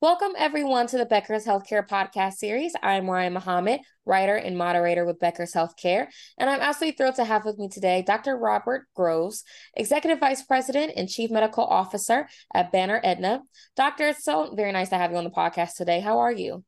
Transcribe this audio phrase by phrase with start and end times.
[0.00, 2.72] Welcome, everyone, to the Becker's Healthcare podcast series.
[2.84, 6.06] I'm Mariah Muhammad, writer and moderator with Becker's Healthcare,
[6.38, 8.36] and I'm absolutely thrilled to have with me today Dr.
[8.36, 9.42] Robert Groves,
[9.74, 13.42] Executive Vice President and Chief Medical Officer at Banner Aetna.
[13.74, 15.98] Doctor, it's so very nice to have you on the podcast today.
[15.98, 16.62] How are you?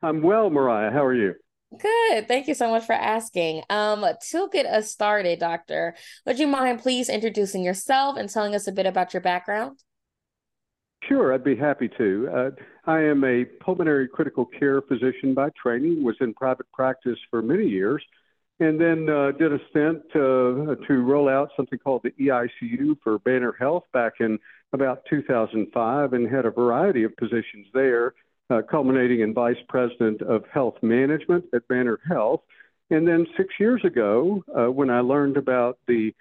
[0.00, 0.92] I'm well, Mariah.
[0.92, 1.34] How are you?
[1.76, 2.28] Good.
[2.28, 3.64] Thank you so much for asking.
[3.70, 8.68] Um, to get us started, Doctor, would you mind please introducing yourself and telling us
[8.68, 9.80] a bit about your background?
[11.10, 12.28] Sure, I'd be happy to.
[12.32, 12.50] Uh,
[12.86, 17.66] I am a pulmonary critical care physician by training, was in private practice for many
[17.66, 18.00] years,
[18.60, 23.18] and then uh, did a stint uh, to roll out something called the EICU for
[23.18, 24.38] Banner Health back in
[24.72, 28.14] about 2005 and had a variety of positions there,
[28.48, 32.42] uh, culminating in Vice President of Health Management at Banner Health.
[32.90, 36.14] And then six years ago, uh, when I learned about the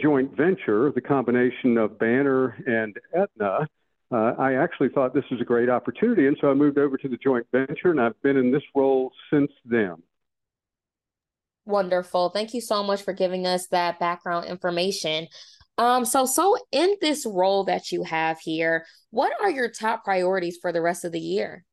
[0.00, 3.66] joint venture, the combination of Banner and Aetna,
[4.12, 6.26] uh, I actually thought this was a great opportunity.
[6.26, 9.10] And so I moved over to the joint venture, and I've been in this role
[9.32, 9.96] since then.
[11.64, 12.30] Wonderful.
[12.30, 15.28] Thank you so much for giving us that background information.
[15.78, 20.58] Um, so so in this role that you have here, what are your top priorities
[20.60, 21.64] for the rest of the year?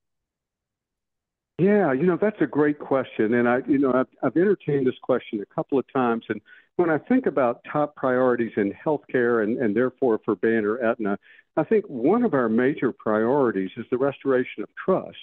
[1.58, 4.98] Yeah, you know that's a great question, and I, you know, I've, I've entertained this
[5.04, 6.40] question a couple of times, and
[6.80, 11.19] when I think about top priorities in healthcare and, and therefore for Banner Aetna,
[11.58, 15.17] I think one of our major priorities is the restoration of trust.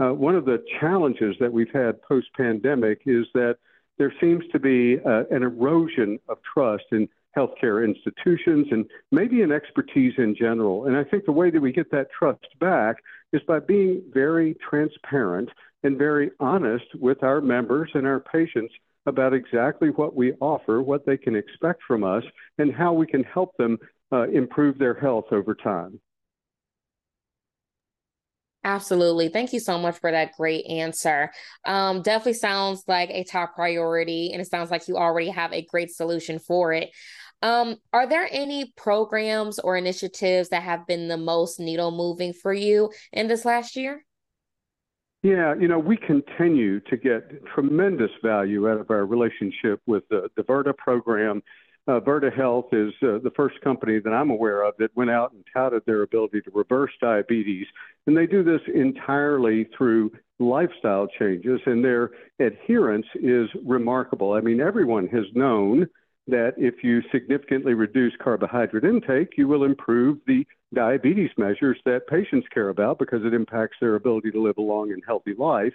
[0.00, 3.58] Uh, one of the challenges that we've had post pandemic is that
[3.98, 7.06] there seems to be uh, an erosion of trust in
[7.36, 10.86] healthcare institutions and maybe in expertise in general.
[10.86, 12.96] And I think the way that we get that trust back
[13.34, 15.50] is by being very transparent
[15.82, 18.72] and very honest with our members and our patients
[19.06, 22.24] about exactly what we offer, what they can expect from us,
[22.58, 23.78] and how we can help them
[24.12, 26.00] uh, improve their health over time.
[28.66, 29.28] Absolutely.
[29.28, 31.30] Thank you so much for that great answer.
[31.66, 35.66] Um, definitely sounds like a top priority, and it sounds like you already have a
[35.66, 36.90] great solution for it.
[37.42, 42.54] Um, are there any programs or initiatives that have been the most needle moving for
[42.54, 44.03] you in this last year?
[45.24, 50.28] Yeah, you know, we continue to get tremendous value out of our relationship with the,
[50.36, 51.42] the Virta program
[51.86, 55.32] uh, Virta Health is uh, the first company that I'm aware of that went out
[55.32, 57.66] and touted their ability to reverse diabetes.
[58.06, 62.10] And they do this entirely through lifestyle changes, and their
[62.40, 64.32] adherence is remarkable.
[64.32, 65.86] I mean, everyone has known
[66.26, 72.46] that if you significantly reduce carbohydrate intake, you will improve the diabetes measures that patients
[72.52, 75.72] care about because it impacts their ability to live a long and healthy life.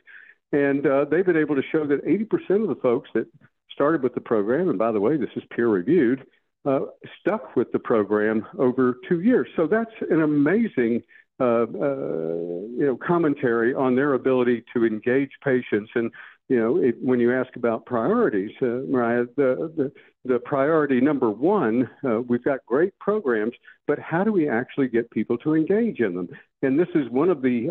[0.52, 3.28] And uh, they've been able to show that 80% of the folks that
[3.72, 6.26] started with the program, and by the way, this is peer reviewed,
[6.66, 6.80] uh,
[7.20, 9.48] stuck with the program over two years.
[9.56, 11.04] So that's an amazing
[11.40, 15.90] uh, uh, you know, commentary on their ability to engage patients.
[15.96, 16.12] And
[16.50, 19.92] you know, when you ask about priorities, uh, Mariah, the, the,
[20.26, 23.54] the priority number one, uh, we've got great programs,
[23.88, 26.28] but how do we actually get people to engage in them?
[26.64, 27.70] And this is one of the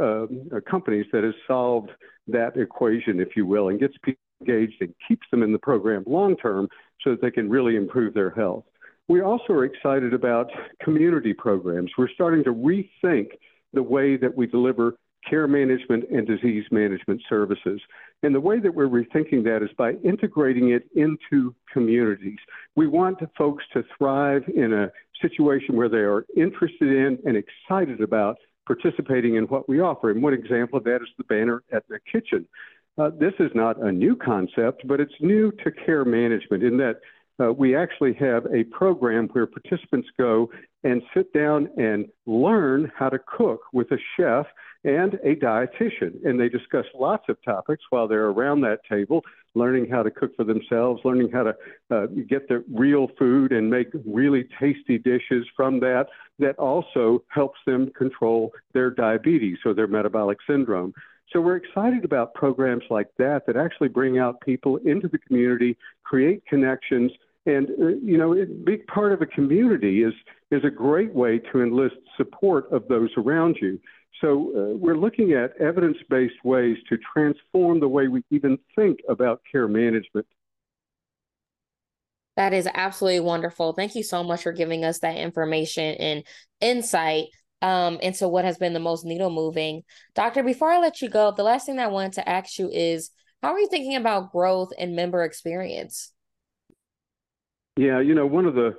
[0.55, 1.91] uh, companies that has solved
[2.28, 6.05] that equation, if you will, and gets people engaged and keeps them in the program
[6.06, 6.69] long term
[7.03, 8.65] so that they can really improve their health.
[9.09, 10.50] We also are excited about
[10.83, 11.91] community programs.
[11.99, 13.31] We're starting to rethink
[13.72, 14.95] the way that we deliver
[15.28, 17.81] care management and disease management services.
[18.23, 22.39] And the way that we're rethinking that is by integrating it into communities.
[22.75, 24.91] We want folks to thrive in a
[25.23, 30.10] situation where they are interested in and excited about participating in what we offer.
[30.10, 32.47] And one example of that is the Banner at the Kitchen.
[32.98, 36.97] Uh, this is not a new concept, but it's new to care management in that
[37.41, 40.51] uh, we actually have a program where participants go
[40.83, 44.47] and sit down and learn how to cook with a chef
[44.84, 46.25] and a dietitian.
[46.25, 50.36] And they discuss lots of topics while they're around that table, learning how to cook
[50.36, 51.54] for themselves, learning how to
[51.91, 56.07] uh, get the real food and make really tasty dishes from that,
[56.39, 60.95] that also helps them control their diabetes or their metabolic syndrome.
[61.33, 65.77] So we're excited about programs like that that actually bring out people into the community,
[66.04, 67.10] create connections,
[67.47, 70.15] And uh, you know, being part of a community is
[70.51, 73.78] is a great way to enlist support of those around you.
[74.20, 79.41] So uh, we're looking at evidence-based ways to transform the way we even think about
[79.50, 80.26] care management.
[82.36, 83.72] That is absolutely wonderful.
[83.72, 86.24] Thank you so much for giving us that information and
[86.60, 87.26] insight
[87.62, 89.82] um, into what has been the most needle moving.
[90.15, 93.10] Doctor, before I let you go, the last thing I wanted to ask you is
[93.42, 96.12] how are you thinking about growth and member experience?
[97.76, 98.76] Yeah, you know, one of the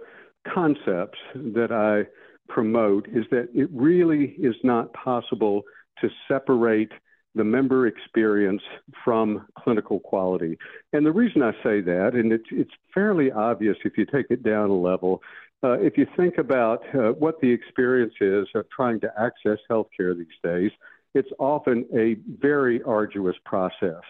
[0.47, 2.09] concepts that I
[2.49, 5.63] promote is that it really is not possible
[6.01, 6.91] to separate
[7.35, 8.61] the member experience
[9.03, 10.57] from clinical quality.
[10.93, 14.43] And the reason I say that, and it's, it's fairly obvious if you take it
[14.43, 15.21] down a level,
[15.63, 20.17] uh, if you think about uh, what the experience is of trying to access healthcare
[20.17, 20.71] these days,
[21.13, 24.01] it's often a very arduous process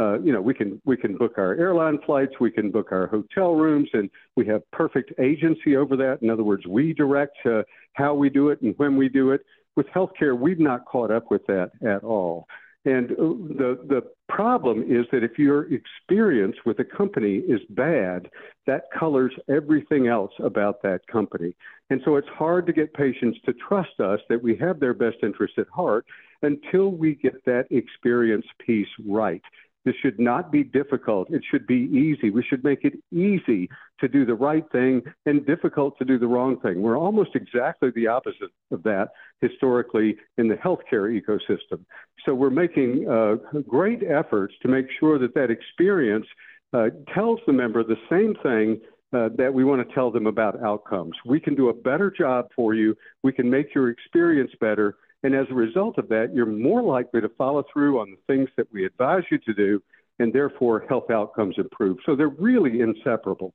[0.00, 3.08] uh, you know, we can we can book our airline flights, we can book our
[3.08, 6.18] hotel rooms, and we have perfect agency over that.
[6.22, 7.62] In other words, we direct uh,
[7.94, 9.44] how we do it and when we do it.
[9.76, 12.46] With healthcare, we've not caught up with that at all.
[12.84, 18.30] And uh, the the problem is that if your experience with a company is bad,
[18.66, 21.54] that colors everything else about that company.
[21.90, 25.16] And so it's hard to get patients to trust us that we have their best
[25.22, 26.06] interest at heart
[26.42, 29.42] until we get that experience piece right.
[29.88, 31.30] This should not be difficult.
[31.30, 32.28] It should be easy.
[32.28, 33.70] We should make it easy
[34.00, 36.82] to do the right thing and difficult to do the wrong thing.
[36.82, 39.08] We're almost exactly the opposite of that
[39.40, 41.86] historically in the healthcare ecosystem.
[42.26, 46.26] So we're making uh, great efforts to make sure that that experience
[46.74, 48.82] uh, tells the member the same thing
[49.14, 51.14] uh, that we want to tell them about outcomes.
[51.24, 52.94] We can do a better job for you.
[53.22, 57.20] We can make your experience better and as a result of that, you're more likely
[57.20, 59.82] to follow through on the things that we advise you to do,
[60.18, 61.98] and therefore health outcomes improve.
[62.06, 63.54] So they're really inseparable.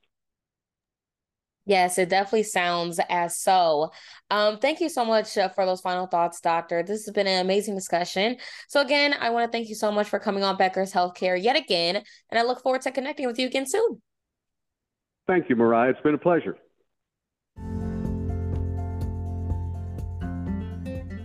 [1.66, 3.90] Yes, it definitely sounds as so.
[4.30, 6.82] Um, thank you so much uh, for those final thoughts, Doctor.
[6.82, 8.36] This has been an amazing discussion.
[8.68, 11.56] So, again, I want to thank you so much for coming on Becker's Healthcare yet
[11.56, 14.02] again, and I look forward to connecting with you again soon.
[15.26, 15.90] Thank you, Mariah.
[15.90, 16.58] It's been a pleasure.